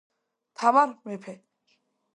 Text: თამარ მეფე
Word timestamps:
თამარ 0.61 0.97
მეფე 1.11 1.39